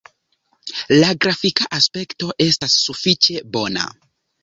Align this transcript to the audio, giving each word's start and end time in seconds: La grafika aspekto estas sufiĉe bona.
La 1.01 1.11
grafika 1.27 1.69
aspekto 1.81 2.33
estas 2.49 2.81
sufiĉe 2.89 3.41
bona. 3.59 3.91